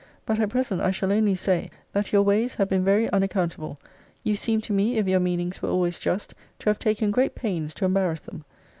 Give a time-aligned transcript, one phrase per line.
[0.25, 3.77] But at present, I shall only say, that your ways have been very unaccountable.
[4.23, 7.71] You seem to me, if your meanings were always just, to have taken great pains
[7.75, 8.43] to embarrass them.